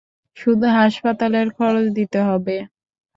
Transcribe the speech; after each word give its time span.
শুধু 0.37 0.65
হাসপাতালের 0.77 1.47
খরচ 1.57 1.85
দিতে 1.97 2.19
হবে। 2.21 2.55